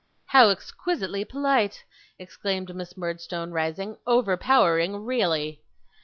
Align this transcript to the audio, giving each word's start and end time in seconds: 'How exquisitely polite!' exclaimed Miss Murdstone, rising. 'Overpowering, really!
'How 0.29 0.49
exquisitely 0.49 1.23
polite!' 1.25 1.83
exclaimed 2.17 2.75
Miss 2.75 2.97
Murdstone, 2.97 3.51
rising. 3.51 3.97
'Overpowering, 4.07 5.05
really! 5.05 5.61